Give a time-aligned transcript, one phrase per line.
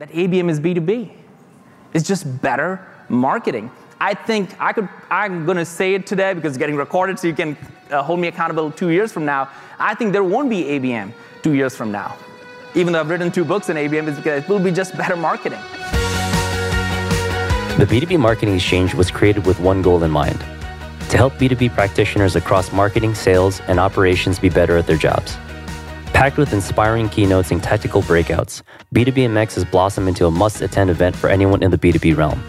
[0.00, 1.08] that ABM is B2B.
[1.92, 3.70] It's just better marketing.
[4.00, 7.28] I think I could, I'm going to say it today because it's getting recorded so
[7.28, 7.56] you can
[7.92, 9.48] uh, hold me accountable two years from now.
[9.78, 11.12] I think there won't be ABM
[11.42, 12.16] two years from now.
[12.74, 15.14] Even though I've written two books on ABM, it's because it will be just better
[15.14, 15.60] marketing.
[17.78, 22.34] The B2B Marketing Exchange was created with one goal in mind to help B2B practitioners
[22.34, 25.36] across marketing, sales, and operations be better at their jobs.
[26.14, 28.62] Packed with inspiring keynotes and tactical breakouts,
[28.94, 32.40] B2BMX has blossomed into a must attend event for anyone in the B2B realm.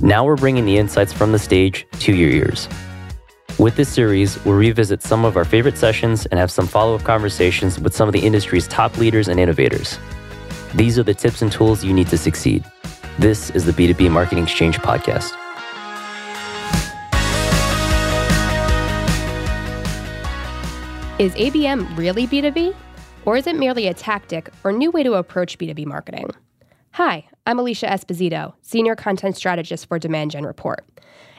[0.00, 2.66] Now we're bringing the insights from the stage to your ears.
[3.58, 7.04] With this series, we'll revisit some of our favorite sessions and have some follow up
[7.04, 9.98] conversations with some of the industry's top leaders and innovators.
[10.74, 12.64] These are the tips and tools you need to succeed.
[13.18, 15.34] This is the B2B Marketing Exchange podcast.
[21.18, 22.74] Is ABM really B2B?
[23.26, 26.30] Or is it merely a tactic or new way to approach B2B marketing?
[26.92, 30.84] Hi, I'm Alicia Esposito, Senior Content Strategist for Demand Gen Report.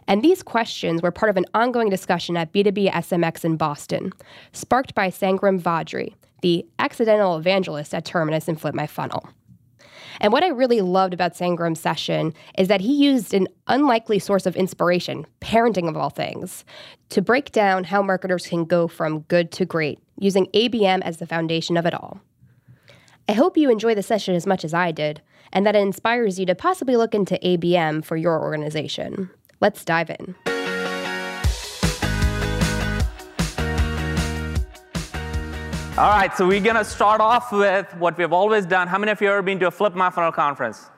[0.07, 4.13] And these questions were part of an ongoing discussion at B2B SMX in Boston,
[4.51, 9.29] sparked by Sangram Vajre, the accidental evangelist at Terminus and Flip My Funnel.
[10.21, 14.45] And what I really loved about Sangram's session is that he used an unlikely source
[14.45, 16.65] of inspiration, parenting of all things,
[17.09, 21.27] to break down how marketers can go from good to great using ABM as the
[21.27, 22.19] foundation of it all.
[23.27, 26.39] I hope you enjoy the session as much as I did, and that it inspires
[26.39, 29.29] you to possibly look into ABM for your organization.
[29.61, 30.54] Let's dive in.
[35.97, 38.89] All right, so we're going to start off with what we've always done.
[38.89, 40.89] How many of you have ever been to a Flip My conference?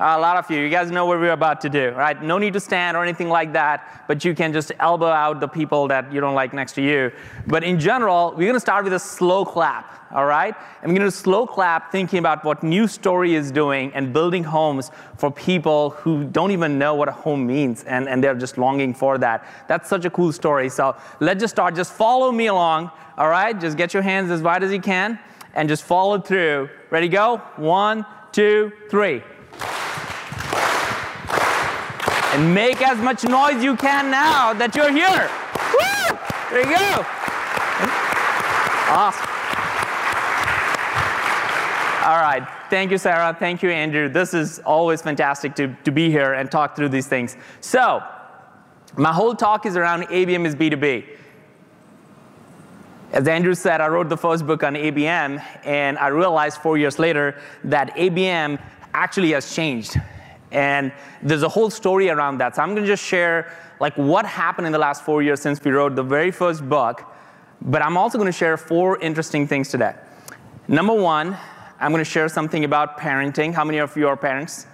[0.00, 0.60] A lot of you.
[0.60, 2.20] You guys know what we're about to do, right?
[2.22, 5.48] No need to stand or anything like that, but you can just elbow out the
[5.48, 7.12] people that you don't like next to you.
[7.46, 10.54] But in general, we're going to start with a slow clap, all right?
[10.82, 14.42] And we're going to slow clap thinking about what New Story is doing and building
[14.42, 18.56] homes for people who don't even know what a home means and, and they're just
[18.56, 19.46] longing for that.
[19.68, 20.70] That's such a cool story.
[20.70, 21.74] So let's just start.
[21.74, 23.58] Just follow me along, all right?
[23.60, 25.18] Just get your hands as wide as you can
[25.52, 26.70] and just follow through.
[26.88, 27.36] Ready, go?
[27.56, 29.22] One, two, three.
[32.29, 35.30] And make as much noise you can now that you're here.
[35.72, 36.18] Woo!
[36.50, 37.06] There you go.
[38.92, 39.30] Awesome.
[42.02, 42.44] All right.
[42.70, 43.36] Thank you, Sarah.
[43.38, 44.08] Thank you, Andrew.
[44.08, 47.36] This is always fantastic to, to be here and talk through these things.
[47.60, 48.02] So,
[48.96, 51.04] my whole talk is around ABM is B2B.
[53.12, 56.98] As Andrew said, I wrote the first book on ABM, and I realized four years
[56.98, 58.60] later that ABM
[58.94, 59.96] actually has changed.
[60.52, 62.56] And there's a whole story around that.
[62.56, 65.62] So I'm going to just share like what happened in the last four years since
[65.64, 67.02] we wrote the very first book.
[67.62, 69.94] But I'm also going to share four interesting things today.
[70.66, 71.36] Number one,
[71.78, 73.54] I'm going to share something about parenting.
[73.54, 74.66] How many of you are parents?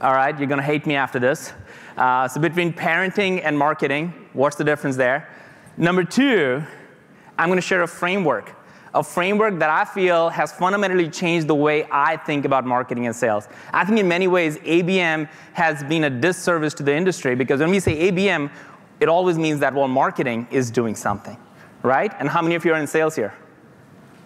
[0.00, 1.52] All right, you're going to hate me after this.
[1.96, 5.28] Uh, so between parenting and marketing, what's the difference there?
[5.76, 6.62] Number two,
[7.38, 8.54] I'm going to share a framework
[8.94, 13.14] a framework that I feel has fundamentally changed the way I think about marketing and
[13.14, 13.48] sales.
[13.72, 17.70] I think in many ways, ABM has been a disservice to the industry because when
[17.70, 18.50] we say ABM,
[19.00, 21.36] it always means that, well, marketing is doing something,
[21.82, 22.12] right?
[22.20, 23.34] And how many of you are in sales here?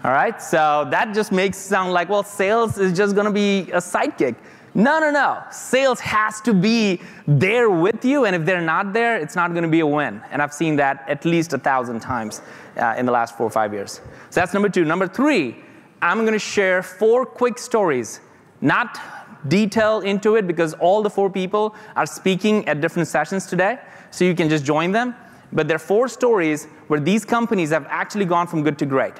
[0.04, 3.78] All right, so that just makes sound like, well, sales is just gonna be a
[3.78, 4.36] sidekick.
[4.74, 5.42] No, no, no.
[5.50, 9.66] Sales has to be there with you, and if they're not there, it's not to
[9.66, 10.22] be a win.
[10.30, 12.42] And I've seen that at least a thousand times
[12.78, 14.00] uh, in the last four or five years.
[14.30, 14.84] So that's number two.
[14.84, 15.56] Number three,
[16.00, 18.20] I'm going to share four quick stories,
[18.60, 19.00] not
[19.48, 23.78] detail into it because all the four people are speaking at different sessions today,
[24.10, 25.14] so you can just join them.
[25.52, 29.14] But there are four stories where these companies have actually gone from good to great.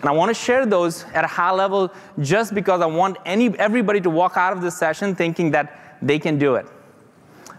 [0.00, 3.56] And I want to share those at a high level just because I want any,
[3.58, 6.66] everybody to walk out of this session thinking that they can do it.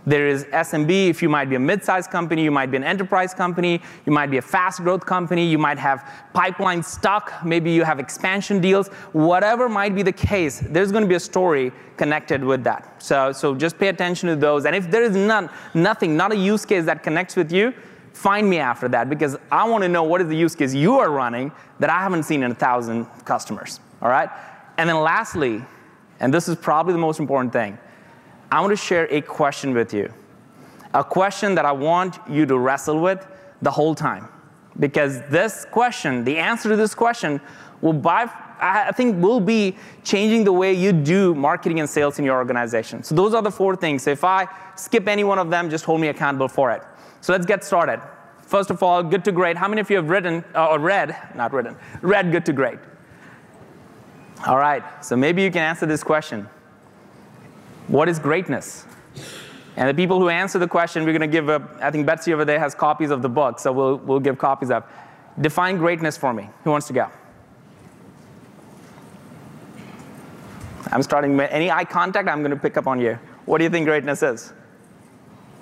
[0.06, 3.34] There is SMB, if you might be a mid-sized company, you might be an enterprise
[3.34, 7.84] company, you might be a fast growth company, you might have pipeline stuck, maybe you
[7.84, 12.44] have expansion deals, whatever might be the case, there's going to be a story connected
[12.44, 13.02] with that.
[13.02, 14.66] So, so just pay attention to those.
[14.66, 17.74] And if there is none, nothing, not a use case that connects with you,
[18.14, 20.98] find me after that because I want to know what is the use case you
[21.00, 23.80] are running that I haven't seen in a thousand customers.
[24.02, 24.30] All right?
[24.78, 25.64] And then lastly,
[26.20, 27.78] and this is probably the most important thing,
[28.52, 30.14] I want to share a question with you.
[30.94, 33.26] A question that I want you to wrestle with
[33.62, 34.28] the whole time.
[34.80, 37.40] Because this question, the answer to this question,
[37.82, 42.26] will by, I think will be changing the way you do marketing and sales in
[42.26, 43.04] your organization.
[43.04, 44.06] So those are the four things.
[44.06, 46.84] If I skip any one of them, just hold me accountable for it.
[47.22, 48.02] So let's get started.
[48.42, 49.56] First of all, good to great.
[49.56, 52.80] How many of you have written uh, or read, not written, read good to great?
[54.46, 56.50] All right, so maybe you can answer this question.
[57.88, 58.86] What is greatness?
[59.78, 62.34] And the people who answer the question, we're going to give a, I think Betsy
[62.34, 64.84] over there has copies of the book, so we'll, we'll give copies of.
[65.40, 66.50] Define greatness for me.
[66.64, 67.08] Who wants to go?
[70.92, 73.18] I'm starting, any eye contact, I'm going to pick up on you.
[73.46, 74.52] What do you think greatness is?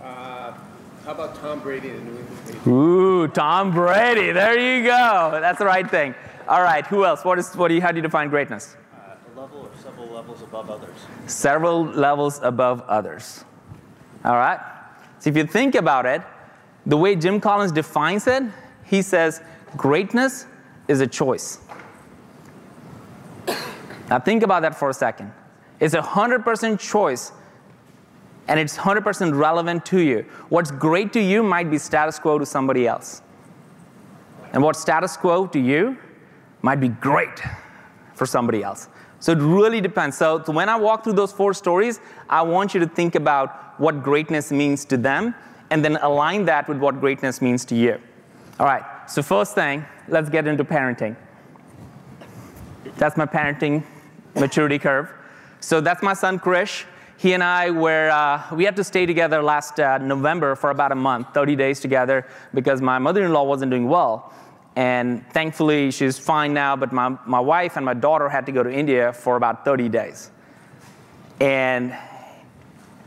[0.01, 0.54] Uh,
[1.06, 2.68] how about Tom Brady and the New England Patriots?
[2.68, 4.31] Ooh, Tom Brady.
[4.31, 5.38] There you go.
[5.39, 6.16] That's the right thing.
[6.48, 7.24] All right, who else?
[7.24, 8.75] What is, what do you, how do you define greatness?
[8.92, 10.95] Uh, a level or several levels above others.
[11.27, 13.45] Several levels above others.
[14.25, 14.60] All right?
[15.19, 16.21] So if you think about it,
[16.86, 18.44] the way Jim Collins defines it,
[18.83, 19.42] he says
[19.77, 20.45] greatness
[20.89, 21.60] is a choice.
[24.10, 25.31] Now think about that for a second.
[25.80, 27.31] It's a 100% choice
[28.48, 30.25] and it's 100% relevant to you.
[30.50, 33.21] What's great to you might be status quo to somebody else.
[34.51, 35.95] And what's status quo to you
[36.63, 37.39] might be great
[38.16, 38.89] for somebody else.
[39.19, 40.18] So it really depends.
[40.18, 42.00] So when I walk through those four stories,
[42.30, 45.36] I want you to think about what greatness means to them
[45.69, 48.00] and then align that with what greatness means to you.
[48.60, 51.16] All right, so first thing, let's get into parenting.
[52.98, 53.83] That's my parenting
[54.36, 55.10] maturity curve.
[55.60, 56.86] So that's my son Krish.
[57.18, 60.94] He and I were, uh, we had to stay together last uh, November for about
[60.94, 64.33] a month, 30 days together, because my mother in law wasn't doing well.
[64.75, 68.63] And thankfully, she's fine now, but my, my wife and my daughter had to go
[68.63, 70.31] to India for about 30 days.
[71.39, 71.95] And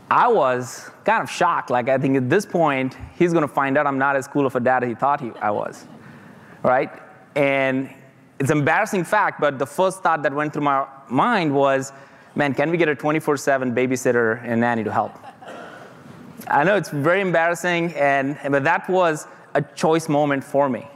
[0.09, 1.69] I was kind of shocked.
[1.69, 4.45] Like, I think at this point, he's going to find out I'm not as cool
[4.45, 5.85] of a dad as he thought he, I was.
[6.61, 6.91] Right?
[7.35, 7.89] And
[8.39, 11.91] it's an embarrassing fact, but the first thought that went through my mind was,
[12.35, 15.13] man, can we get a 24 7 babysitter and nanny to help?
[16.47, 20.87] I know it's very embarrassing, and, but that was a choice moment for me.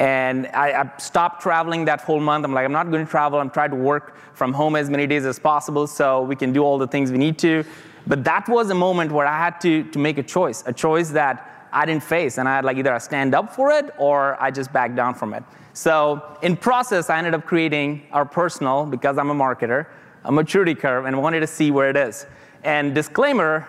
[0.00, 2.46] And I, I, stopped traveling that whole month.
[2.46, 3.38] I'm like, I'm not going to travel.
[3.38, 6.62] I'm trying to work from home as many days as possible so we can do
[6.62, 7.64] all the things we need to.
[8.06, 11.10] But that was a moment where I had to, to make a choice, a choice
[11.10, 12.38] that I didn't face.
[12.38, 15.14] And I had like either I stand up for it or I just back down
[15.14, 15.44] from it.
[15.74, 19.86] So in process, I ended up creating our personal, because I'm a marketer,
[20.24, 22.24] a maturity curve and wanted to see where it is.
[22.64, 23.68] And disclaimer,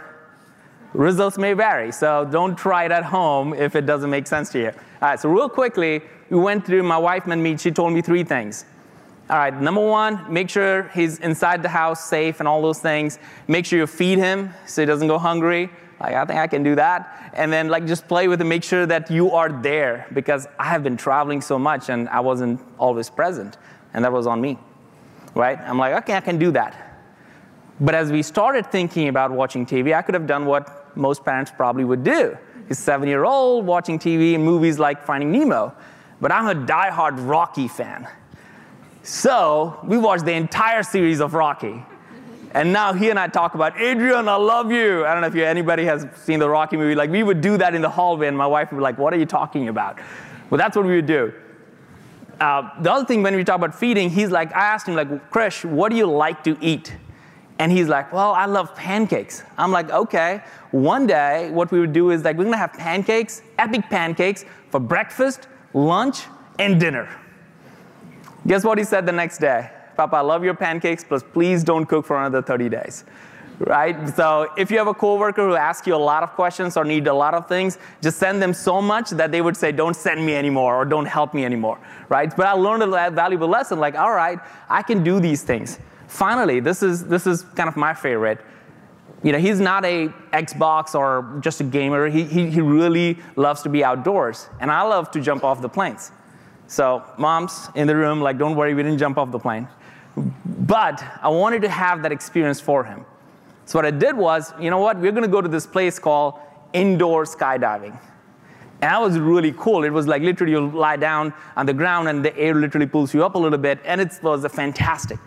[0.93, 1.91] results may vary.
[1.91, 4.67] So don't try it at home if it doesn't make sense to you.
[4.69, 6.01] All right, so real quickly,
[6.31, 8.63] we went through, my wife and me, she told me three things.
[9.29, 13.19] All right, number one, make sure he's inside the house safe and all those things.
[13.49, 15.69] Make sure you feed him so he doesn't go hungry.
[15.99, 17.31] Like, I think I can do that.
[17.33, 20.65] And then, like, just play with him, make sure that you are there because I
[20.69, 23.57] have been traveling so much and I wasn't always present.
[23.93, 24.57] And that was on me,
[25.35, 25.59] right?
[25.59, 26.97] I'm like, okay, I can do that.
[27.81, 31.51] But as we started thinking about watching TV, I could have done what most parents
[31.51, 32.37] probably would do.
[32.69, 35.75] He's seven year old watching TV and movies like Finding Nemo.
[36.21, 38.07] But I'm a die-hard Rocky fan.
[39.03, 41.83] So we watched the entire series of Rocky.
[42.53, 45.05] And now he and I talk about, Adrian, I love you.
[45.05, 46.95] I don't know if you, anybody has seen the Rocky movie.
[46.95, 49.13] Like, we would do that in the hallway, and my wife would be like, What
[49.13, 49.99] are you talking about?
[50.49, 51.33] Well, that's what we would do.
[52.41, 55.31] Uh, the other thing, when we talk about feeding, he's like, I asked him, like,
[55.31, 56.93] Krish, what do you like to eat?
[57.57, 59.43] And he's like, Well, I love pancakes.
[59.57, 60.41] I'm like, Okay.
[60.71, 64.79] One day, what we would do is like, we're gonna have pancakes, epic pancakes, for
[64.79, 66.23] breakfast, lunch,
[66.59, 67.09] and dinner.
[68.47, 69.69] Guess what he said the next day?
[69.95, 73.03] Papa, I love your pancakes, but please don't cook for another 30 days.
[73.59, 74.09] Right?
[74.09, 77.05] So if you have a coworker who asks you a lot of questions or need
[77.05, 80.25] a lot of things, just send them so much that they would say, don't send
[80.25, 81.77] me anymore or don't help me anymore.
[82.09, 82.35] Right?
[82.35, 85.77] But I learned a valuable lesson like, all right, I can do these things.
[86.07, 88.41] Finally, this is, this is kind of my favorite.
[89.23, 92.09] You know, he's not a Xbox or just a gamer.
[92.09, 94.49] He, he, he really loves to be outdoors.
[94.59, 96.11] And I love to jump off the planes.
[96.67, 99.67] So moms in the room, like, don't worry, we didn't jump off the plane.
[100.15, 103.05] But I wanted to have that experience for him.
[103.65, 106.39] So what I did was, you know what, we're gonna go to this place called
[106.73, 107.97] indoor skydiving.
[108.81, 109.83] And that was really cool.
[109.83, 113.13] It was like literally you lie down on the ground and the air literally pulls
[113.13, 115.19] you up a little bit, and it was fantastic.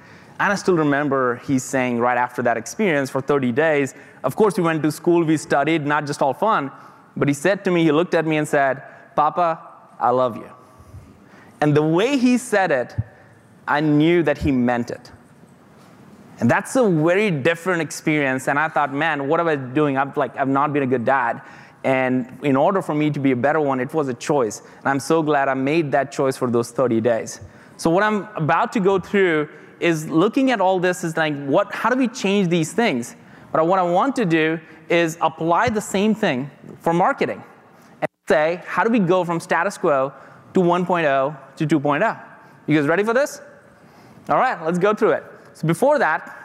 [0.45, 4.59] And I still remember he's saying right after that experience for 30 days, of course,
[4.59, 6.71] we went to school, we studied, not just all fun,
[7.17, 8.83] but he said to me, he looked at me and said,
[9.17, 9.59] Papa,
[9.99, 10.51] I love you.
[11.63, 12.95] And the way he said it,
[13.67, 15.11] I knew that he meant it.
[16.41, 18.47] And that's a very different experience.
[18.47, 19.97] And I thought, man, what am I doing?
[19.97, 21.41] I've like I've not been a good dad.
[21.85, 24.61] And in order for me to be a better one, it was a choice.
[24.81, 27.41] And I'm so glad I made that choice for those 30 days.
[27.79, 29.49] So what I'm about to go through
[29.85, 33.17] is looking at all this is like what how do we change these things?
[33.53, 36.51] But what I want to do is apply the same thing
[36.81, 37.43] for marketing
[38.01, 40.13] and say, how do we go from status quo
[40.55, 42.23] to 1.0 to 2.0?
[42.67, 43.41] You guys ready for this?
[44.29, 45.25] All right, let's go through it.
[45.53, 46.37] So before that,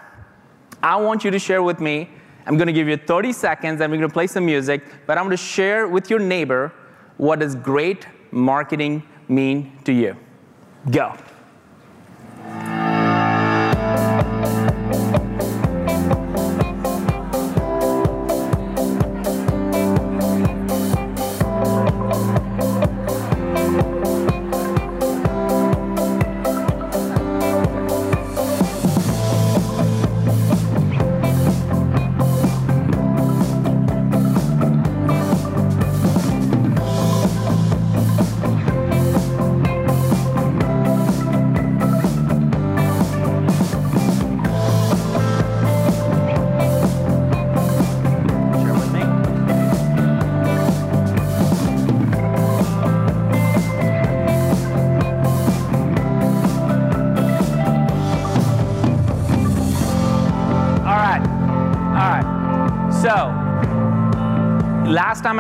[0.84, 2.10] I want you to share with me.
[2.46, 4.84] I'm going to give you 30 seconds, and we're going to play some music.
[5.08, 6.74] But I'm going to share with your neighbor
[7.18, 10.16] what does great marketing mean to you.
[10.92, 11.16] Go.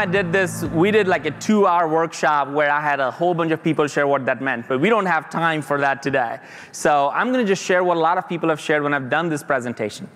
[0.09, 3.51] Did this, we did like a two hour workshop where I had a whole bunch
[3.51, 6.39] of people share what that meant, but we don't have time for that today.
[6.71, 9.29] So, I'm to just share what a lot of people have shared when I've done
[9.29, 10.07] this presentation.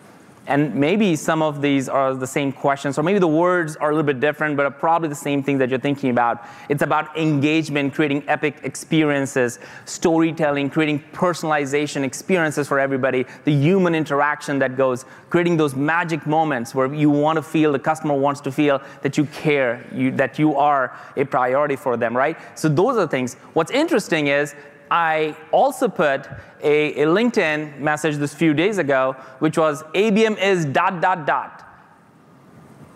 [0.45, 3.93] And maybe some of these are the same questions, or maybe the words are a
[3.93, 6.45] little bit different, but are probably the same things that you're thinking about.
[6.67, 14.59] It's about engagement, creating epic experiences, storytelling, creating personalization experiences for everybody, the human interaction
[14.59, 18.51] that goes, creating those magic moments where you want to feel, the customer wants to
[18.51, 22.37] feel that you care, you, that you are a priority for them, right?
[22.55, 23.35] So those are things.
[23.53, 24.55] What's interesting is
[24.89, 26.27] I also put
[26.61, 31.63] a, a, LinkedIn message this few days ago, which was ABM is dot dot dot.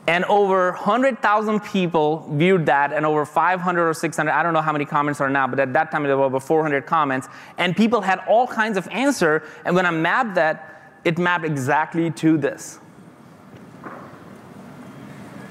[0.08, 4.72] And over 100,000 people viewed that, and over 500 or 600, I don't know how
[4.72, 7.27] many comments are now, but at that time there were over 400 comments.
[7.58, 9.44] And people had all kinds of answer.
[9.65, 12.79] And when I mapped that, it mapped exactly to this.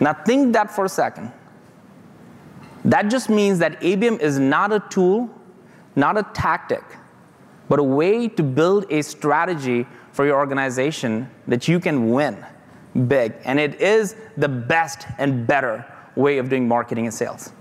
[0.00, 1.32] Now think that for a second.
[2.86, 5.28] That just means that ABM is not a tool
[5.96, 6.84] not a tactic,
[7.68, 12.44] but a way to build a strategy for your organization that you can win
[13.08, 13.34] big.
[13.44, 15.84] And it is the best and better
[16.14, 17.52] way of doing marketing and sales.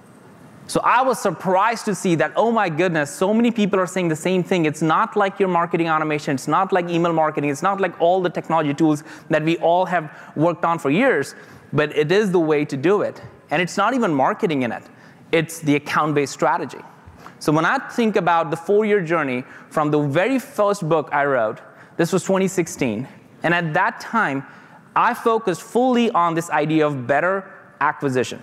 [0.67, 4.07] So I was surprised to see that, oh my goodness, so many people are saying
[4.07, 4.65] the same thing.
[4.65, 8.19] It's not like your marketing automation, it's not like email marketing, it's not like all
[8.21, 11.35] the technology tools that we all have worked on for years,
[11.71, 13.21] but it is the way to do it.
[13.51, 14.83] And it's not even marketing in it,
[15.31, 16.81] it's the account based strategy.
[17.39, 21.61] So when I think about the four-year journey from the very first book I wrote,
[21.97, 23.07] this was 2016,
[23.43, 24.45] and at that time,
[24.95, 27.51] I focused fully on this idea of better
[27.81, 28.41] acquisition.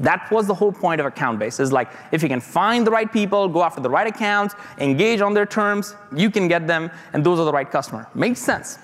[0.00, 1.60] That was the whole point of account base.
[1.60, 5.20] Is like if you can find the right people, go after the right accounts, engage
[5.20, 8.08] on their terms, you can get them, and those are the right customer.
[8.14, 8.78] Makes sense.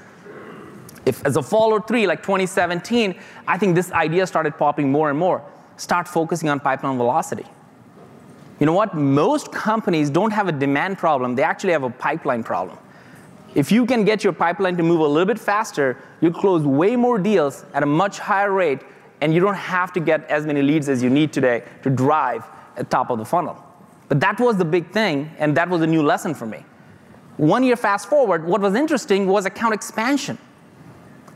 [1.06, 5.18] If as a follow three, like 2017, I think this idea started popping more and
[5.18, 5.42] more.
[5.76, 7.46] Start focusing on pipeline velocity.
[8.58, 8.94] You know what?
[8.94, 12.78] Most companies don't have a demand problem, they actually have a pipeline problem.
[13.54, 16.96] If you can get your pipeline to move a little bit faster, you close way
[16.96, 18.80] more deals at a much higher rate,
[19.20, 22.44] and you don't have to get as many leads as you need today to drive
[22.76, 23.64] at top of the funnel.
[24.08, 26.64] But that was the big thing, and that was a new lesson for me.
[27.36, 30.38] One year fast forward, what was interesting was account expansion.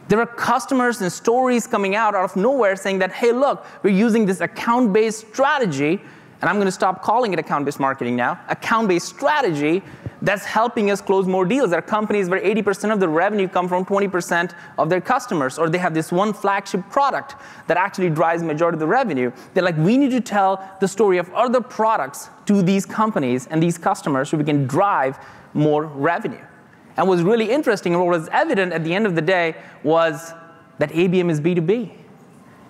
[0.09, 3.91] There are customers and stories coming out out of nowhere saying that, hey, look, we're
[3.91, 6.01] using this account based strategy
[6.43, 9.83] and I'm going to stop calling it account based marketing now, account based strategy
[10.23, 11.71] that's helping us close more deals.
[11.71, 15.69] There are companies where 80% of the revenue come from 20% of their customers, or
[15.69, 17.37] they have this one flagship product
[17.69, 19.33] that actually drives majority of the revenue.
[19.55, 23.63] They're like, we need to tell the story of other products to these companies and
[23.63, 25.19] these customers so we can drive
[25.55, 26.45] more revenue.
[26.97, 30.33] And what's really interesting, and what was evident at the end of the day, was
[30.79, 31.93] that ABM is B2B.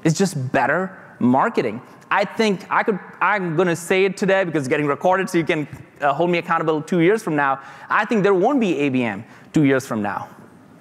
[0.05, 1.81] It's just better marketing.
[2.13, 5.39] I think I could, I'm going to say it today because it's getting recorded so
[5.39, 5.67] you can
[6.03, 7.63] uh, hold me accountable two years from now.
[7.89, 10.29] I think there won't be ABM two years from now.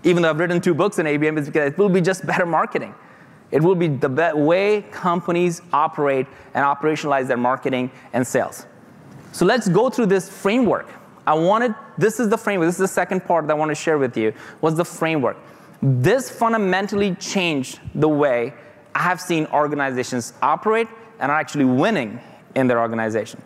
[0.04, 2.46] Even though I've written two books in ABM, it's because it will be just better
[2.46, 2.94] marketing.
[3.50, 8.66] It will be the way companies operate and operationalize their marketing and sales.
[9.32, 10.90] So let's go through this framework.
[11.26, 13.76] I wanted, this is the framework, this is the second part that I want to
[13.76, 15.38] share with you, was the framework.
[15.82, 18.54] This fundamentally changed the way
[18.94, 20.90] I have seen organizations operate
[21.22, 22.20] and are actually winning
[22.56, 23.42] in their organization.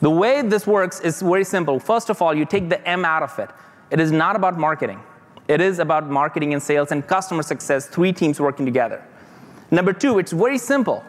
[0.00, 1.78] The way this works is very simple.
[1.78, 3.50] First of all, you take the M out of it.
[3.90, 5.00] It is not about marketing.
[5.46, 9.04] It is about marketing and sales and customer success, three teams working together.
[9.70, 11.04] Number two, it's very simple.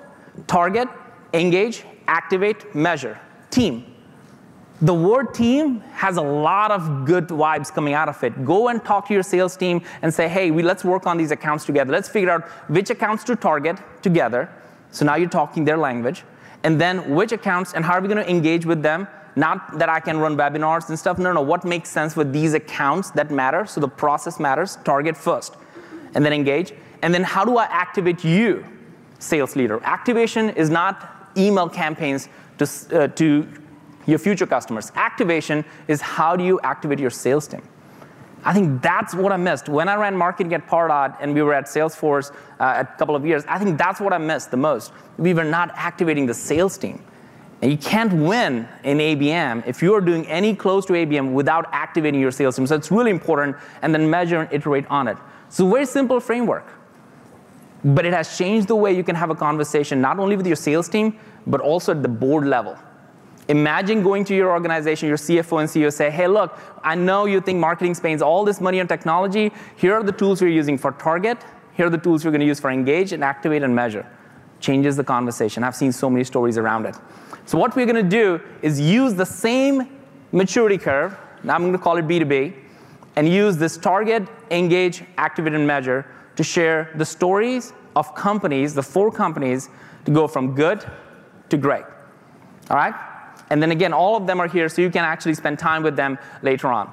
[0.47, 0.89] Target,
[1.33, 3.19] engage, activate, measure.
[3.49, 3.85] Team.
[4.81, 8.43] The word team has a lot of good vibes coming out of it.
[8.43, 11.31] Go and talk to your sales team and say, hey, we, let's work on these
[11.31, 11.93] accounts together.
[11.93, 14.49] Let's figure out which accounts to target together.
[14.95, 16.23] So now you're talking their language.
[16.63, 19.07] And then which accounts and how are we going to engage with them?
[19.35, 21.19] Not that I can run webinars and stuff.
[21.19, 23.65] No, no, what makes sense with these accounts that matter?
[23.65, 24.77] So the process matters.
[24.85, 25.57] Target first
[26.15, 26.73] and then engage.
[27.01, 28.65] And then how do I activate you,
[29.19, 29.83] sales leader?
[29.83, 33.47] Activation is not email campaigns to, uh, to
[34.05, 34.93] your future customers.
[34.95, 37.67] Activation is how do you activate your sales team?
[38.45, 39.67] I think that's what I missed.
[39.67, 43.25] When I ran marketing at Pardot and we were at Salesforce uh, a couple of
[43.25, 44.93] years, I think that's what I missed the most.
[45.17, 47.03] We were not activating the sales team.
[47.63, 51.67] And you can't win in ABM if you are doing any close to ABM without
[51.71, 52.67] activating your sales team.
[52.67, 55.17] So it's really important, and then measure and iterate on it.
[55.49, 56.67] So very simple framework.
[57.83, 60.55] But it has changed the way you can have a conversation, not only with your
[60.55, 62.77] sales team, but also at the board level.
[63.47, 67.39] Imagine going to your organization, your CFO and CEO say, hey, look, I know you
[67.41, 69.51] think marketing spends all this money on technology.
[69.75, 71.37] Here are the tools we're using for target.
[71.73, 74.05] Here are the tools we're going to use for engage and activate and measure.
[74.59, 75.63] Changes the conversation.
[75.63, 76.95] I've seen so many stories around it.
[77.45, 79.89] So what we're going to do is use the same
[80.31, 82.53] maturity curve, now I'm going to call it B2B,
[83.15, 88.83] and use this target, engage, activate, and measure to share the stories of companies, the
[88.83, 89.69] four companies,
[90.05, 90.83] to go from good
[91.49, 91.85] to great.
[92.69, 92.93] All right?
[93.49, 95.95] And then again, all of them are here so you can actually spend time with
[95.95, 96.91] them later on.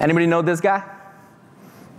[0.00, 0.84] Anybody know this guy?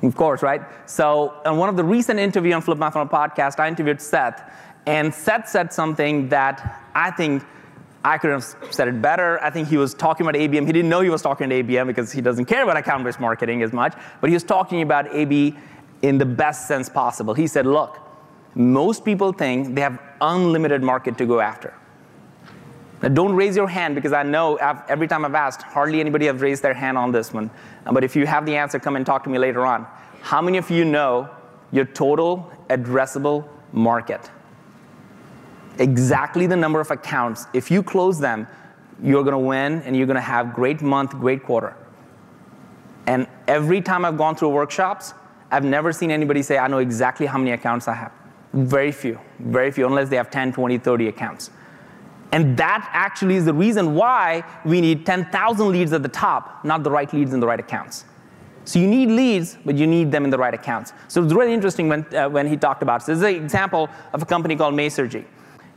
[0.01, 0.61] Of course, right?
[0.85, 4.41] So, on one of the recent interviews on Flip My Funnel podcast, I interviewed Seth,
[4.85, 7.43] and Seth said something that I think
[8.03, 9.41] I could have said it better.
[9.43, 10.67] I think he was talking about ABM.
[10.67, 13.19] He didn't know he was talking to ABM because he doesn't care about account based
[13.19, 15.55] marketing as much, but he was talking about AB
[16.03, 17.33] in the best sense possible.
[17.33, 17.97] He said, Look,
[18.53, 21.73] most people think they have unlimited market to go after.
[23.01, 26.25] Now, don't raise your hand because I know I've, every time I've asked, hardly anybody
[26.27, 27.49] have raised their hand on this one.
[27.85, 29.85] Uh, but if you have the answer, come and talk to me later on.
[30.21, 31.29] How many of you know
[31.71, 34.29] your total addressable market?
[35.77, 37.47] Exactly the number of accounts.
[37.53, 38.47] If you close them,
[39.03, 41.75] you're going to win and you're going to have great month, great quarter.
[43.07, 45.13] And every time I've gone through workshops,
[45.51, 48.11] I've never seen anybody say, I know exactly how many accounts I have.
[48.53, 51.51] Very few, very few, unless they have 10, 20, 30 accounts.
[52.35, 56.83] And that actually is the reason why we need 10,000 leads at the top, not
[56.83, 58.03] the right leads in the right accounts.
[58.65, 60.91] So you need leads, but you need them in the right accounts.
[61.07, 63.05] So it's really interesting when, uh, when he talked about this.
[63.05, 65.23] This is an example of a company called Masergy.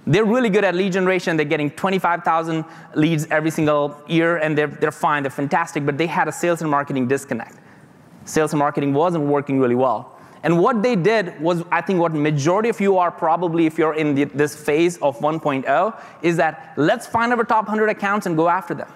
[0.05, 1.37] They're really good at lead generation.
[1.37, 2.65] They're getting 25,000
[2.97, 5.23] leads every single year, and they're, they're fine.
[5.23, 7.55] They're fantastic, but they had a sales and marketing disconnect.
[8.25, 10.18] Sales and marketing wasn't working really well.
[10.43, 13.95] And what they did was, I think, what majority of you are probably, if you're
[13.95, 18.37] in the, this phase of 1.0, is that let's find our top 100 accounts and
[18.37, 18.89] go after them.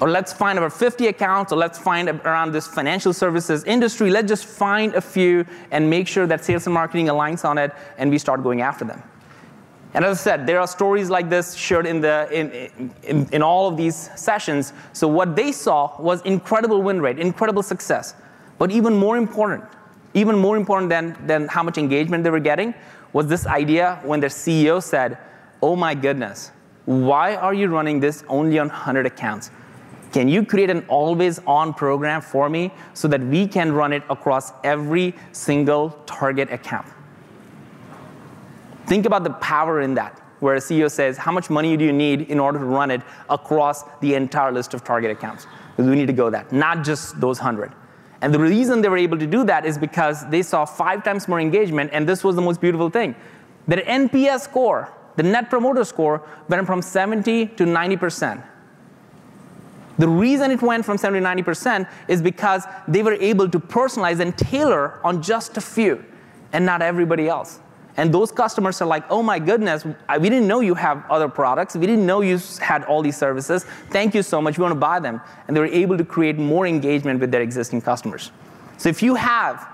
[0.00, 4.10] Or let's find our 50 accounts, or let's find around this financial services industry.
[4.10, 7.72] Let's just find a few and make sure that sales and marketing aligns on it,
[7.96, 9.02] and we start going after them.
[9.94, 13.42] And as I said, there are stories like this shared in, the, in, in, in
[13.42, 14.74] all of these sessions.
[14.92, 18.14] So what they saw was incredible win rate, incredible success.
[18.58, 19.64] But even more important,
[20.16, 22.74] even more important than, than how much engagement they were getting
[23.12, 25.18] was this idea when their CEO said,
[25.62, 26.50] Oh my goodness,
[26.86, 29.50] why are you running this only on 100 accounts?
[30.12, 34.02] Can you create an always on program for me so that we can run it
[34.08, 36.86] across every single target account?
[38.86, 41.92] Think about the power in that, where a CEO says, How much money do you
[41.92, 45.46] need in order to run it across the entire list of target accounts?
[45.70, 47.72] Because we need to go that, not just those 100.
[48.22, 51.28] And the reason they were able to do that is because they saw five times
[51.28, 53.14] more engagement, and this was the most beautiful thing.
[53.68, 58.42] Their NPS score, the net promoter score, went from 70 to 90%.
[59.98, 64.20] The reason it went from 70 to 90% is because they were able to personalize
[64.20, 66.04] and tailor on just a few
[66.52, 67.60] and not everybody else.
[67.96, 71.74] And those customers are like, oh my goodness, we didn't know you have other products.
[71.74, 73.64] We didn't know you had all these services.
[73.90, 74.58] Thank you so much.
[74.58, 75.20] We want to buy them.
[75.48, 78.30] And they were able to create more engagement with their existing customers.
[78.76, 79.66] So if you have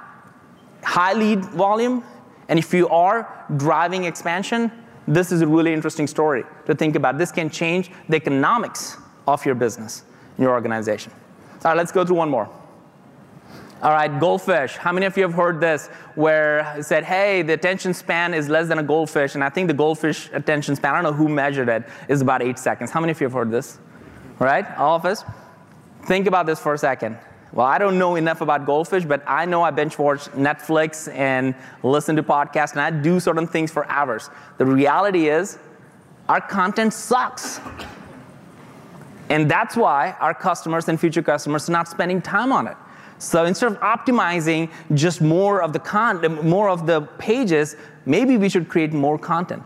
[0.85, 2.04] high lead volume,
[2.48, 4.70] and if you are driving expansion,
[5.08, 7.18] this is a really interesting story to think about.
[7.18, 10.04] This can change the economics of your business,
[10.38, 11.12] your organization.
[11.64, 12.48] All right, let's go through one more.
[13.83, 14.77] All right, goldfish.
[14.77, 18.49] How many of you have heard this where it said, hey, the attention span is
[18.49, 21.29] less than a goldfish, and I think the goldfish attention span, I don't know who
[21.29, 22.92] measured it, is about eight seconds.
[22.92, 23.81] How many of you have heard this?
[24.38, 25.25] All right, all of us?
[26.05, 27.18] Think about this for a second.
[27.53, 31.53] Well, I don't know enough about goldfish, but I know I binge watch Netflix and
[31.83, 34.31] listen to podcasts, and I do certain things for hours.
[34.59, 35.59] The reality is,
[36.29, 37.61] our content sucks.
[39.29, 42.77] And that's why our customers and future customers are not spending time on it.
[43.22, 48.48] So instead of optimizing just more of the con- more of the pages, maybe we
[48.48, 49.62] should create more content.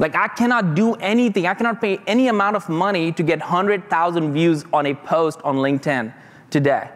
[0.00, 1.46] Like I cannot do anything.
[1.46, 5.58] I cannot pay any amount of money to get 100,000 views on a post on
[5.58, 6.12] LinkedIn
[6.50, 6.90] today.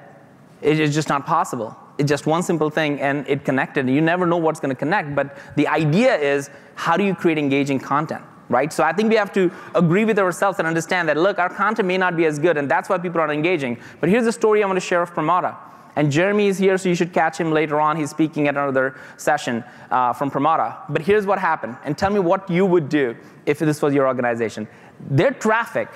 [0.62, 1.76] It is just not possible.
[1.96, 3.88] It's just one simple thing and it connected.
[3.88, 7.38] You never know what's going to connect, but the idea is how do you create
[7.38, 8.24] engaging content?
[8.48, 8.72] Right?
[8.72, 11.86] So I think we have to agree with ourselves and understand that, look, our content
[11.86, 13.78] may not be as good, and that's why people are engaging.
[14.00, 15.56] But here's a story I want to share of Pramada.
[15.96, 17.96] And Jeremy is here, so you should catch him later on.
[17.96, 20.76] He's speaking at another session uh, from Pramada.
[20.90, 24.06] But here's what happened, and tell me what you would do if this was your
[24.06, 24.68] organization.
[25.08, 25.88] Their traffic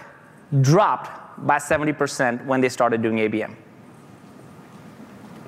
[0.63, 3.55] dropped by 70% when they started doing ABM.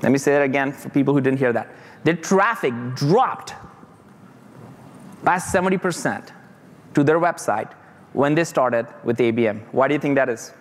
[0.02, 1.68] Let me say that again for people who didn't hear that.
[2.04, 3.54] Their traffic dropped
[5.22, 6.30] by 70%
[6.94, 7.72] to their website
[8.12, 9.62] when they started with ABM.
[9.72, 10.52] Why do you think that is?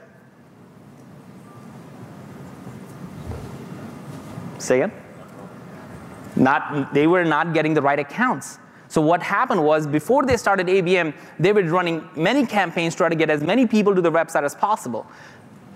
[4.58, 4.92] Say it.
[6.36, 8.60] Not, they were not getting the right accounts.
[8.88, 13.16] So what happened was before they started ABM, they were running many campaigns trying to
[13.16, 15.08] get as many people to the website as possible.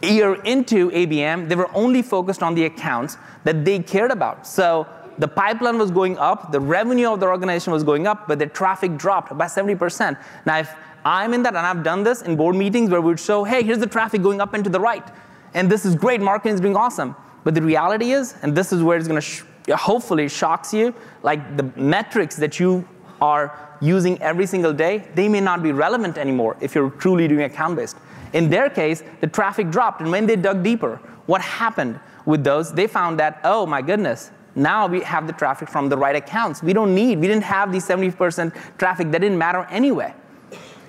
[0.04, 4.46] A year into ABM, they were only focused on the accounts that they cared about.
[4.46, 8.39] So the pipeline was going up, the revenue of the organization was going up, but
[8.39, 10.17] the traffic dropped by 70%.
[10.45, 10.73] Now, if
[11.06, 13.80] I'm in that and I've done this in board meetings where we'd show, hey, here's
[13.80, 15.08] the traffic going up and to the right,
[15.54, 17.15] and this is great, marketing is doing awesome.
[17.43, 21.58] But the reality is, and this is where it's going to hopefully shocks you, like
[21.58, 22.88] the metrics that you
[23.21, 27.43] are using every single day, they may not be relevant anymore if you're truly doing
[27.43, 27.97] account based.
[28.34, 32.73] In their case, the traffic dropped, and when they dug deeper, what happened with those?
[32.73, 36.63] They found that, oh my goodness, now we have the traffic from the right accounts.
[36.63, 40.13] We don't need, we didn't have the 70% traffic that didn't matter anyway.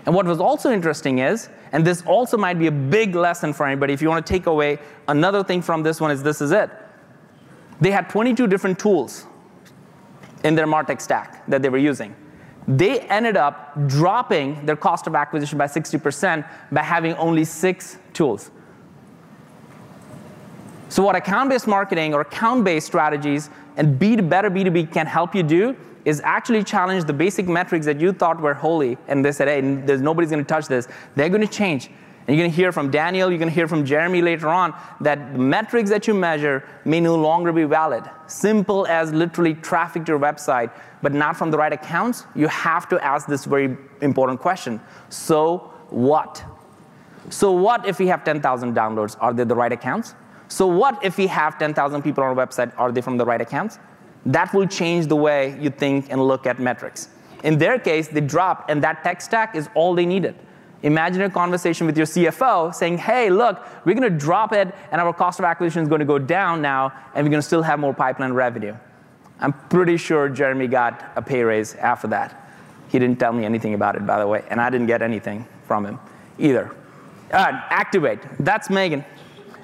[0.07, 3.67] And what was also interesting is, and this also might be a big lesson for
[3.67, 6.53] anybody, if you want to take away another thing from this one, is this is
[6.53, 6.71] it.
[7.81, 9.27] They had 22 different tools
[10.45, 12.15] in their MarTech stack that they were using.
[12.69, 18.51] They ended up dropping their cost of acquisition by 60% by having only six tools.
[20.89, 25.35] So, what account based marketing or account based strategies and B, better B2B can help
[25.35, 28.97] you do is actually challenge the basic metrics that you thought were holy.
[29.09, 30.87] And they said, hey, there's nobody's going to touch this.
[31.17, 31.91] They're going to change.
[32.27, 34.75] And you're going to hear from Daniel, you're going to hear from Jeremy later on
[35.01, 38.05] that the metrics that you measure may no longer be valid.
[38.29, 40.71] Simple as literally traffic to your website,
[41.03, 42.25] but not from the right accounts.
[42.35, 44.81] You have to ask this very important question.
[45.09, 46.45] So what?
[47.31, 49.17] So what if we have 10,000 downloads?
[49.21, 50.15] Are they the right accounts?
[50.49, 52.73] So what if we have 10,000 people on our website?
[52.79, 53.79] Are they from the right accounts?
[54.25, 57.09] That will change the way you think and look at metrics.
[57.45, 60.35] In their case, they dropped, and that tech stack is all they needed.
[60.83, 65.01] Imagine a conversation with your CFO saying, hey, look, we're going to drop it, and
[65.01, 67.63] our cost of acquisition is going to go down now, and we're going to still
[67.63, 68.77] have more pipeline revenue.
[69.41, 72.51] I'm pretty sure Jeremy got a pay raise after that.
[72.89, 75.47] He didn't tell me anything about it, by the way, and I didn't get anything
[75.67, 75.99] from him
[76.39, 76.75] either.
[77.33, 79.05] Uh, Activate, that's Megan.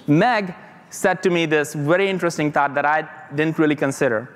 [0.06, 0.54] Meg
[0.92, 4.28] said to me this very interesting thought that I didn't really consider.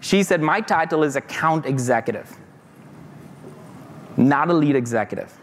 [0.00, 2.34] She said, My title is account executive,
[4.16, 5.38] not a lead executive.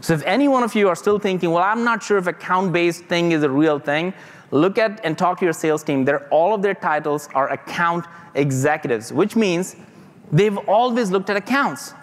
[0.00, 2.72] So if any one of you are still thinking, well, I'm not sure if account
[2.72, 4.12] based thing is a real thing,
[4.50, 6.04] look at and talk to your sales team.
[6.04, 9.76] They're, all of their titles are account executives, which means
[10.32, 11.94] they've always looked at accounts.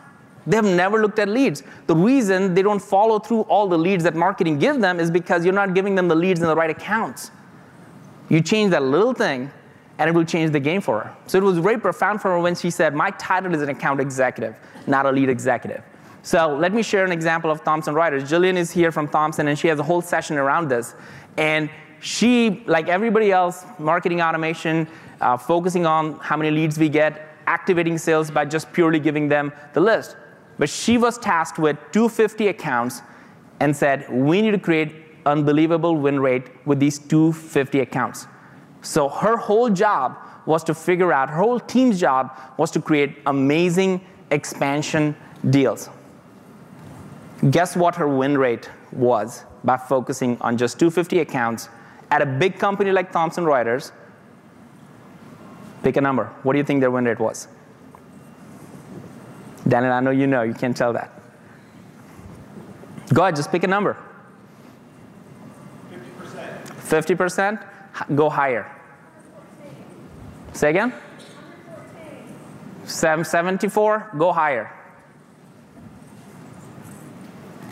[0.48, 1.64] They have never looked at leads.
[1.88, 5.44] The reason they don't follow through all the leads that marketing give them is because
[5.44, 7.32] you're not giving them the leads in the right accounts.
[8.30, 9.52] You change that little thing,
[9.98, 11.16] and it will change the game for her.
[11.28, 14.00] So it was very profound for her when she said, My title is an account
[14.00, 14.56] executive,
[14.88, 15.84] not a lead executive.
[16.22, 18.24] So let me share an example of Thomson Reuters.
[18.24, 20.96] Jillian is here from Thomson, and she has a whole session around this.
[21.38, 24.88] And she, like everybody else, marketing automation,
[25.22, 29.54] uh, focusing on how many leads we get, activating sales by just purely giving them
[29.74, 30.16] the list.
[30.58, 33.02] But she was tasked with 250 accounts
[33.60, 34.94] and said, we need to create
[35.26, 38.28] unbelievable win rate with these 250 accounts.
[38.82, 43.18] So her whole job was to figure out, her whole team's job was to create
[43.26, 45.16] amazing expansion
[45.50, 45.90] deals.
[47.50, 51.70] Guess what her win rate was by focusing on just 250 accounts
[52.12, 53.92] at a big company like Thomson Reuters?
[55.84, 56.26] Pick a number.
[56.44, 57.48] What do you think their win rate was?
[59.68, 61.12] Daniel, I know you know, you can't tell that.
[63.14, 63.98] Go ahead, just pick a number.
[66.84, 67.18] 50%.
[67.18, 68.16] 50%?
[68.16, 68.72] Go higher.
[70.54, 70.94] Say again?
[72.86, 74.72] 74, go higher.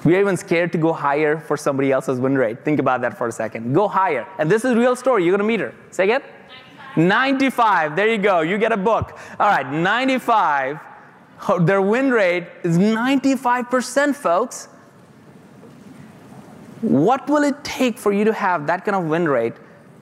[0.04, 2.66] We're even scared to go higher for somebody else's win rate.
[2.66, 3.74] Think about that for a second.
[3.74, 4.28] Go higher.
[4.38, 5.24] And this is real story.
[5.24, 5.74] You're going to meet her.
[5.92, 6.22] Say again?
[6.98, 7.96] 95.
[7.96, 8.42] There you go.
[8.42, 9.18] You get a book.
[9.40, 10.80] All right, 95.
[11.60, 14.68] Their win rate is 95%, folks.
[16.82, 19.54] What will it take for you to have that kind of win rate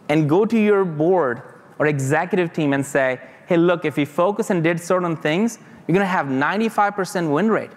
[0.10, 1.41] and go to your board
[1.80, 5.93] or executive team and say, hey, look, if we focus and did certain things, you're
[5.93, 7.71] going to have 95% win rate.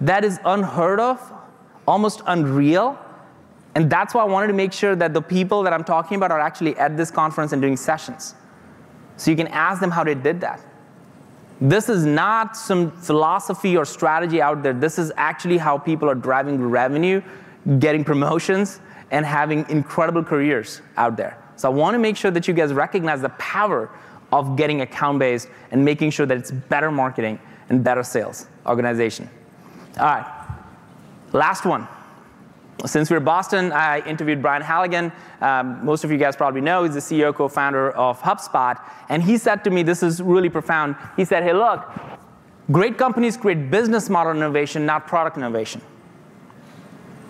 [0.00, 1.20] That is unheard of,
[1.86, 2.98] almost unreal.
[3.74, 6.30] And that's why I wanted to make sure that the people that I'm talking about
[6.30, 8.34] are actually at this conference and doing sessions.
[9.16, 10.60] So you can ask them how they did that.
[11.60, 14.74] This is not some philosophy or strategy out there.
[14.74, 17.22] This is actually how people are driving revenue,
[17.78, 21.42] getting promotions, and having incredible careers out there.
[21.56, 23.90] So I want to make sure that you guys recognize the power
[24.32, 27.38] of getting account based and making sure that it's better marketing
[27.70, 29.30] and better sales organization.
[29.98, 30.26] All right,
[31.32, 31.88] last one.
[32.86, 35.10] Since we're Boston, I interviewed Brian Halligan.
[35.40, 39.38] Um, most of you guys probably know he's the CEO, co-founder of HubSpot, and he
[39.38, 40.94] said to me, this is really profound.
[41.16, 41.84] He said, "Hey, look,
[42.70, 45.80] great companies create business model innovation, not product innovation."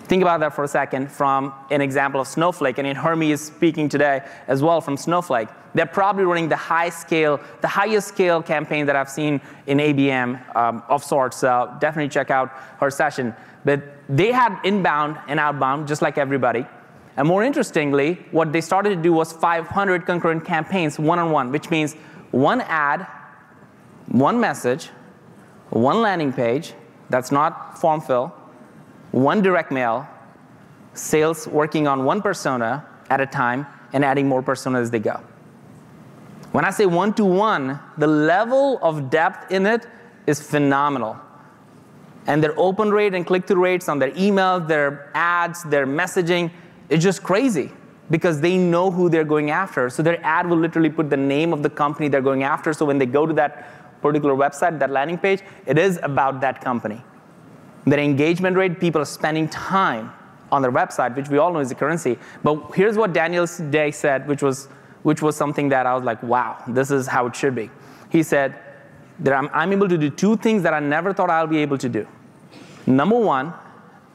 [0.05, 3.89] Think about that for a second from an example of Snowflake, and Hermie is speaking
[3.89, 5.49] today as well from Snowflake.
[5.75, 10.57] They're probably running the high scale, the highest scale campaign that I've seen in ABM
[10.57, 11.39] um, of sorts.
[11.39, 13.35] So definitely check out her session.
[13.67, 16.65] But they had inbound and outbound just like everybody.
[17.17, 21.51] And more interestingly, what they started to do was 500 concurrent campaigns one on one,
[21.51, 21.95] which means
[22.31, 23.09] one ad,
[24.07, 24.91] one message,
[25.71, 26.75] one landing page,
[27.11, 28.33] that's not form fill,
[29.11, 30.07] one direct mail,
[30.95, 35.21] sales working on one persona at a time, and adding more personas as they go.
[36.53, 39.89] When I say one to one, the level of depth in it
[40.29, 41.17] is phenomenal.
[42.27, 46.51] And their open rate and click through rates on their emails, their ads, their messaging
[46.89, 47.73] is just crazy
[48.11, 49.91] because they know who they're going after.
[49.91, 52.73] So their ad will literally put the name of the company they're going after.
[52.73, 56.61] So when they go to that particular website, that landing page, it is about that
[56.61, 57.03] company.
[57.85, 60.13] Their engagement rate, people are spending time
[60.53, 62.19] on their website, which we all know is the currency.
[62.43, 64.67] But here's what Daniel Day said, which was,
[65.03, 67.71] which was something that I was like, wow, this is how it should be.
[68.11, 68.57] He said
[69.21, 71.79] that I'm, I'm able to do two things that I never thought I'll be able
[71.79, 72.07] to do.
[72.87, 73.53] Number one,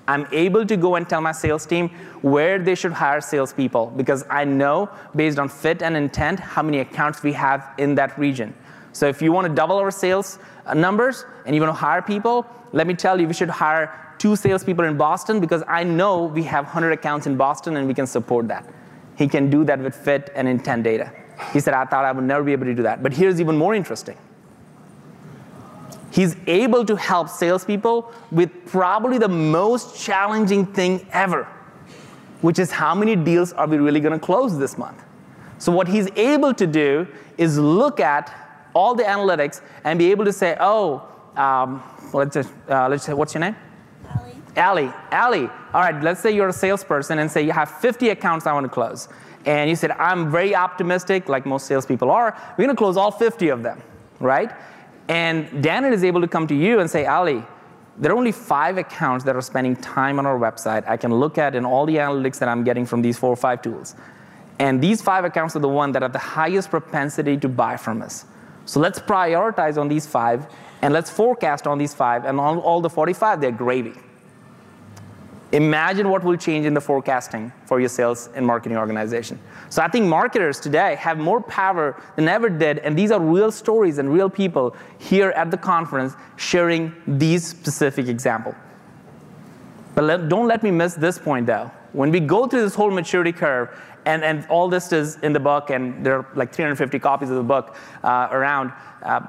[0.08, 1.90] I'm able to go and tell my sales team
[2.22, 6.80] where they should hire salespeople because I know based on fit and intent how many
[6.80, 8.54] accounts we have in that region.
[8.94, 12.02] So if you want to double our sales uh, numbers and you want to hire
[12.02, 16.26] people, let me tell you, we should hire two salespeople in Boston because I know
[16.26, 18.68] we have 100 accounts in Boston and we can support that.
[19.18, 21.12] He can do that with fit and intent data.
[21.54, 23.02] He said, I thought I would never be able to do that.
[23.02, 24.18] But here's even more interesting.
[26.12, 31.47] He's able to help salespeople with probably the most challenging thing ever,
[32.41, 35.02] which is how many deals are we really going to close this month?
[35.58, 38.36] So, what he's able to do is look at
[38.74, 41.82] all the analytics and be able to say, oh, um,
[42.13, 43.56] let's just, uh, let's say, what's your name?
[44.10, 44.36] Allie.
[44.56, 48.45] Allie, Allie, all right, let's say you're a salesperson and say you have 50 accounts
[48.45, 49.08] I want to close.
[49.45, 52.38] And you said, I'm very optimistic, like most salespeople are.
[52.58, 53.82] We're going to close all 50 of them,
[54.19, 54.52] right?
[55.12, 57.43] And Daniel is able to come to you and say, Ali,
[57.97, 60.88] there are only five accounts that are spending time on our website.
[60.88, 63.36] I can look at in all the analytics that I'm getting from these four or
[63.36, 63.93] five tools.
[64.58, 68.02] And these five accounts are the ones that have the highest propensity to buy from
[68.02, 68.24] us.
[68.63, 70.47] So let's prioritize on these five
[70.82, 73.93] and let's forecast on these five, and on all the 45, they're gravy.
[75.54, 79.38] Imagine what will change in the forecasting for your sales and marketing organization.
[79.70, 83.52] So I think marketers today have more power than ever did, and these are real
[83.52, 88.56] stories and real people here at the conference sharing these specific examples.
[89.94, 91.70] But let, don't let me miss this point though.
[91.92, 95.40] When we go through this whole maturity curve, and, and all this is in the
[95.40, 98.72] book, and there are like 350 copies of the book uh, around.
[99.04, 99.22] Uh,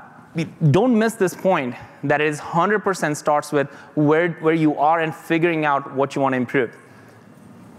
[0.71, 5.15] don't miss this point that it is 100% starts with where, where you are and
[5.15, 6.75] figuring out what you want to improve.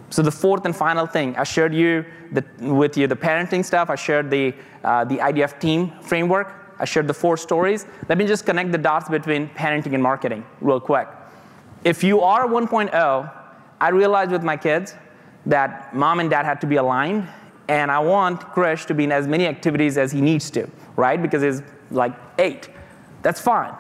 [0.10, 3.90] So the fourth and final thing, I shared you the, with you the parenting stuff.
[3.90, 6.76] I shared the, uh, the IDF team framework.
[6.78, 7.88] I shared the four stories.
[8.10, 11.08] Let me just connect the dots between parenting and marketing real quick.
[11.84, 13.32] If you are 1.0,
[13.82, 14.94] I realized with my kids
[15.48, 17.28] that mom and dad had to be aligned,
[17.68, 21.22] and I want Krish to be in as many activities as he needs to, right?
[21.22, 21.64] Because he's
[21.94, 22.70] like eight.
[23.22, 23.74] That's fine.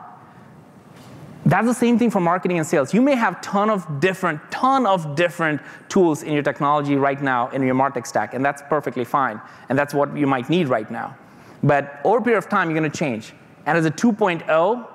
[1.45, 2.93] That's the same thing for marketing and sales.
[2.93, 7.49] You may have ton of different, ton of different tools in your technology right now
[7.49, 9.41] in your MarTech stack, and that's perfectly fine.
[9.67, 11.17] And that's what you might need right now.
[11.61, 13.33] But over a period of time, you're going to change.
[13.65, 14.87] And as a 2.0,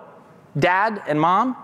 [0.58, 1.56] dad and mom,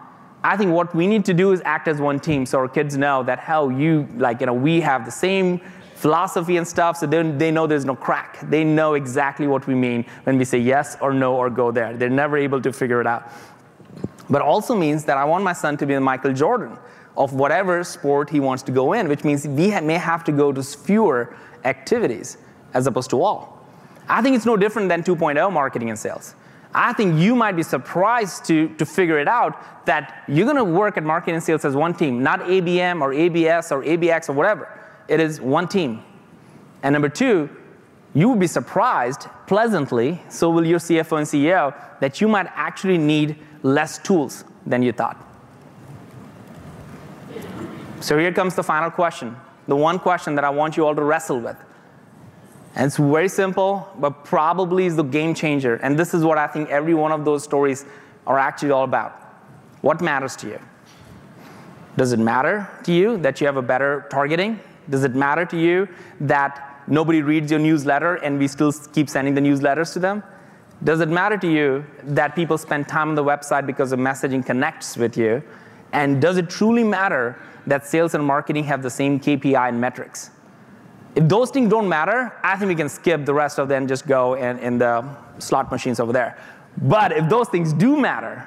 [0.43, 2.99] I think what we need to do is act as one team so our kids
[2.99, 5.61] know that how you, like, you know, we have the same
[6.05, 8.39] philosophy and stuff, so they, know there's no crack.
[8.51, 11.97] They know exactly what we mean when we say yes or no or go there.
[11.97, 13.33] They're never able to figure it out.
[14.29, 16.77] But also means that I want my son to be the Michael Jordan
[17.17, 20.53] of whatever sport he wants to go in, which means we may have to go
[20.53, 22.37] to fewer activities
[22.75, 23.67] as opposed to all.
[24.07, 26.35] I think it's no different than 2.0 marketing and sales.
[26.75, 30.99] I think you might be surprised to, to figure it out that you're gonna work
[30.99, 34.69] at marketing and sales as one team, not ABM or ABS or ABX or whatever.
[35.09, 36.03] It is one team.
[36.83, 37.49] And number two,
[38.15, 42.99] you will be surprised pleasantly, so will your CFO and CEO, that you might actually
[42.99, 45.21] need less tools than you thought.
[48.01, 49.37] So here comes the final question,
[49.67, 51.57] the one question that I want you all to wrestle with.
[52.77, 55.77] And it's very simple, but probably is the game changer.
[55.77, 57.87] And this is what I think every one of those stories
[58.27, 59.13] are actually all about.
[59.81, 60.61] What matters to you?
[61.97, 64.61] Does it matter to you that you have a better targeting?
[64.91, 65.89] Does it matter to you
[66.21, 70.23] that nobody reads your newsletter and we still keep sending the newsletters to them?
[70.83, 74.45] Does it matter to you that people spend time on the website because the messaging
[74.45, 75.43] connects with you?
[75.93, 80.31] And does it truly matter that sales and marketing have the same KPI and metrics?
[81.15, 83.89] If those things don't matter, I think we can skip the rest of them and
[83.89, 86.37] just go in, in the slot machines over there.
[86.77, 88.47] But if those things do matter,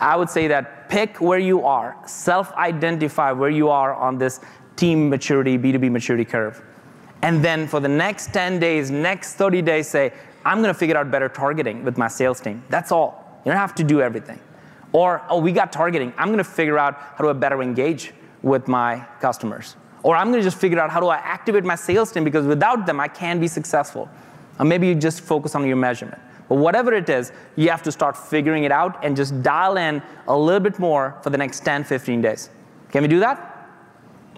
[0.00, 4.40] I would say that pick where you are, self identify where you are on this
[4.80, 6.62] team maturity, B2B maturity curve.
[7.22, 10.12] And then for the next 10 days, next 30 days, say,
[10.42, 12.64] I'm gonna figure out better targeting with my sales team.
[12.70, 13.42] That's all.
[13.44, 14.40] You don't have to do everything.
[14.92, 16.14] Or, oh, we got targeting.
[16.16, 19.76] I'm gonna figure out how to better engage with my customers.
[20.02, 22.86] Or I'm gonna just figure out how do I activate my sales team because without
[22.86, 24.08] them, I can't be successful.
[24.58, 26.20] Or maybe you just focus on your measurement.
[26.48, 30.02] But whatever it is, you have to start figuring it out and just dial in
[30.26, 32.48] a little bit more for the next 10, 15 days.
[32.90, 33.49] Can we do that?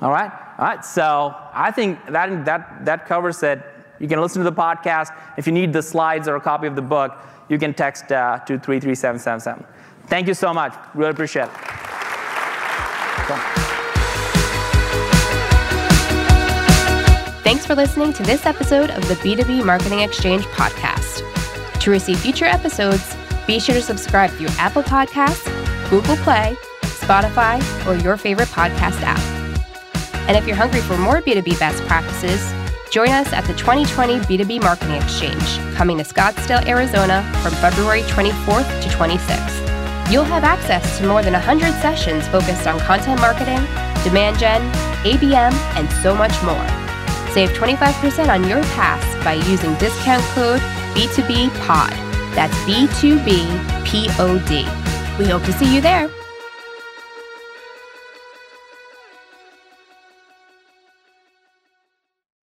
[0.03, 0.33] All right?
[0.59, 3.63] All right, so I think that, that, that covers it.
[4.01, 5.17] You can listen to the podcast.
[5.39, 7.17] If you need the slides or a copy of the book,
[7.49, 9.65] you can text uh, to 33777.
[10.09, 10.75] Thank you so much.
[10.95, 11.51] Really appreciate it.
[17.45, 21.23] Thanks for listening to this episode of the B2B Marketing Exchange podcast.
[21.81, 25.45] To receive future episodes, be sure to subscribe through Apple Podcasts,
[25.91, 29.32] Google Play, Spotify, or your favorite podcast app.
[30.29, 32.53] And if you're hungry for more B2B best practices,
[32.91, 38.83] join us at the 2020 B2B Marketing Exchange, coming to Scottsdale, Arizona from February 24th
[38.83, 40.13] to 26th.
[40.13, 43.61] You'll have access to more than 100 sessions focused on content marketing,
[44.05, 44.61] demand gen,
[45.05, 46.67] ABM, and so much more.
[47.33, 50.61] Save 25% on your pass by using discount code
[50.95, 51.91] B2B POD.
[52.35, 53.47] That's B2B
[53.87, 55.19] POD.
[55.19, 56.11] We hope to see you there.